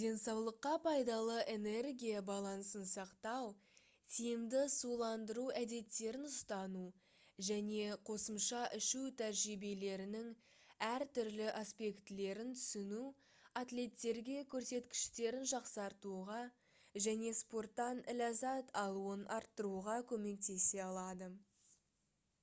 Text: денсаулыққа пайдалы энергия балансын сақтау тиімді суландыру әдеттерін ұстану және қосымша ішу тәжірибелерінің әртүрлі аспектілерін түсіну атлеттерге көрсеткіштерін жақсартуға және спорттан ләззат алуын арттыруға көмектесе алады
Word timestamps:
денсаулыққа 0.00 0.70
пайдалы 0.84 1.34
энергия 1.54 2.20
балансын 2.28 2.84
сақтау 2.90 3.48
тиімді 4.18 4.62
суландыру 4.74 5.44
әдеттерін 5.62 6.24
ұстану 6.28 6.84
және 7.48 7.82
қосымша 8.10 8.60
ішу 8.78 9.02
тәжірибелерінің 9.22 10.30
әртүрлі 10.88 11.50
аспектілерін 11.60 12.56
түсіну 12.58 13.02
атлеттерге 13.64 14.38
көрсеткіштерін 14.56 15.44
жақсартуға 15.54 16.40
және 17.08 17.34
спорттан 17.44 18.00
ләззат 18.22 18.72
алуын 18.86 19.28
арттыруға 19.40 20.00
көмектесе 20.14 20.82
алады 20.88 21.30